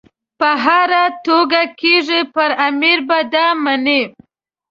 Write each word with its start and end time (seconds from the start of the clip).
په 0.39 0.49
هره 0.63 1.03
توګه 1.25 1.61
کېږي 1.79 2.21
پر 2.33 2.49
امیر 2.67 2.99
به 3.07 3.19
دا 3.33 3.47
مني. 3.63 4.01